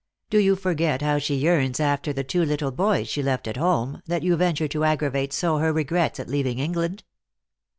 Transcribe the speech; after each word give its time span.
Do 0.31 0.39
you 0.39 0.55
forget 0.55 1.03
how 1.03 1.19
she 1.19 1.35
yearns 1.35 1.79
after 1.79 2.11
the 2.11 2.23
two 2.23 2.43
little 2.43 2.71
boys 2.71 3.07
she 3.07 3.21
left 3.21 3.47
at 3.47 3.55
home, 3.57 4.01
that 4.07 4.23
you 4.23 4.35
venture 4.35 4.67
to 4.67 4.83
aggravate 4.83 5.31
so 5.31 5.57
her 5.59 5.71
regrets 5.71 6.19
at 6.19 6.27
leaving 6.27 6.57
England 6.57 7.03